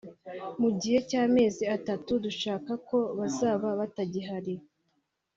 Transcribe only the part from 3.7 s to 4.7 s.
batagihari